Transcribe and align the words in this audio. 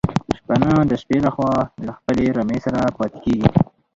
شپانه 0.37 0.71
د 0.89 0.91
شپې 1.01 1.17
لخوا 1.25 1.53
له 1.85 1.91
خپلي 1.97 2.25
رمې 2.37 2.59
سره 2.65 2.79
پاتي 2.97 3.17
کيږي 3.23 3.49